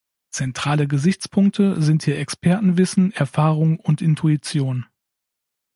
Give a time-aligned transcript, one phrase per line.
[0.31, 4.87] Zentrale Gesichtspunkte sind hier Expertenwissen, Erfahrung und Intuition.